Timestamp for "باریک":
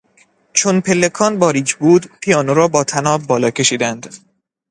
1.39-1.75